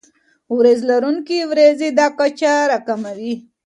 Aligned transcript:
وریځ 0.55 0.81
لرونکي 0.89 1.37
ورځې 1.51 1.87
دا 1.99 2.07
کچه 2.19 2.51
راکموي. 2.71 3.35